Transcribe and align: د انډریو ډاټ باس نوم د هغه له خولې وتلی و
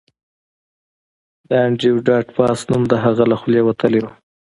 د 1.47 1.49
انډریو 1.65 2.03
ډاټ 2.07 2.27
باس 2.37 2.59
نوم 2.71 2.83
د 2.91 2.93
هغه 3.03 3.23
له 3.31 3.35
خولې 3.41 3.61
وتلی 3.63 3.99
و 4.03 4.05